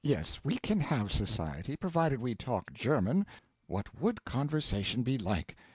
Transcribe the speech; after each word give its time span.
Yes, 0.03 0.39
we 0.43 0.57
can 0.57 0.79
have 0.79 1.11
society, 1.11 1.75
provided 1.75 2.19
we 2.19 2.33
talk 2.33 2.73
German. 2.73 3.23
What 3.67 4.01
would 4.01 4.25
conversation 4.25 5.03
be 5.03 5.19
like! 5.19 5.55